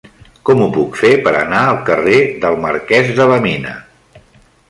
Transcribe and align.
Com 0.49 0.61
ho 0.61 0.69
puc 0.77 0.95
fer 1.01 1.11
per 1.27 1.33
anar 1.41 1.59
al 1.73 1.77
carrer 1.89 2.17
del 2.45 2.57
Marquès 2.65 3.11
de 3.19 3.27
la 3.33 3.39
Mina? 3.47 3.77